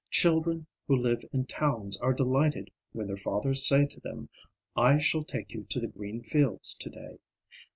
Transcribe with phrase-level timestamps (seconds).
[0.09, 4.29] Children who live in towns are delighted when their fathers say to them,
[4.75, 7.19] "I shall take you to the green fields to day."